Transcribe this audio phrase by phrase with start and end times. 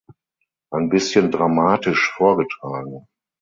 [0.71, 3.05] Ein bischen dramatisch vorgetragen.